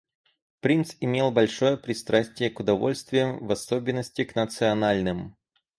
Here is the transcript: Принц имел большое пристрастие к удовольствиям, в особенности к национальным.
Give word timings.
Принц 0.61 0.95
имел 0.99 1.29
большое 1.29 1.77
пристрастие 1.77 2.49
к 2.49 2.59
удовольствиям, 2.59 3.37
в 3.45 3.51
особенности 3.51 4.23
к 4.23 4.33
национальным. 4.33 5.35